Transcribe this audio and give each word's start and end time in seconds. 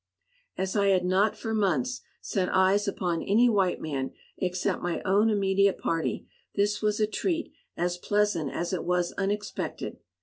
As 0.57 0.75
I 0.75 0.87
had 0.87 1.05
not 1.05 1.37
for 1.37 1.53
months 1.53 2.01
set 2.21 2.49
eyes 2.51 2.87
upon 2.87 3.21
any 3.21 3.47
white 3.47 3.79
man 3.79 4.09
except 4.35 4.81
my 4.81 4.99
own 5.03 5.29
immediate 5.29 5.77
party, 5.77 6.27
this 6.55 6.81
was 6.81 6.99
a 6.99 7.05
treat 7.05 7.53
as 7.77 7.99
pleasant 7.99 8.51
as 8.51 8.73
it 8.73 8.83
was 8.83 9.11
unexpected. 9.11 9.97